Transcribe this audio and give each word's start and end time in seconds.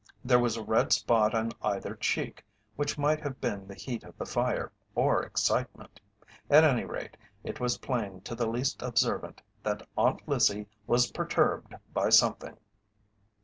There 0.25 0.39
was 0.39 0.57
a 0.57 0.63
red 0.63 0.91
spot 0.93 1.35
on 1.35 1.51
either 1.61 1.93
cheek 1.93 2.43
which 2.75 2.97
might 2.97 3.21
have 3.21 3.39
been 3.39 3.67
the 3.67 3.75
heat 3.75 4.03
of 4.03 4.17
the 4.17 4.25
fire 4.25 4.71
or 4.95 5.21
excitement. 5.21 5.99
At 6.49 6.63
any 6.63 6.85
rate, 6.85 7.17
it 7.43 7.59
was 7.59 7.77
plain 7.77 8.21
to 8.21 8.33
the 8.33 8.49
least 8.49 8.81
observant 8.81 9.43
that 9.61 9.87
Aunt 9.95 10.27
Lizzie 10.27 10.65
was 10.87 11.11
perturbed 11.11 11.75
by 11.93 12.09
something. 12.09 12.57